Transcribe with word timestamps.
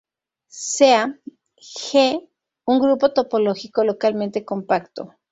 Sea 0.47 1.19
"G" 1.61 2.27
un 2.65 2.79
grupo 2.79 3.13
topológico 3.13 3.83
localmente 3.83 4.43
compacto. 4.43 5.13